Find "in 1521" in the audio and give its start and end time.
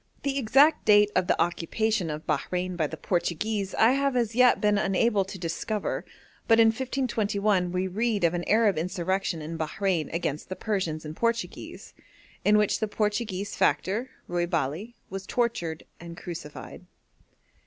6.59-7.71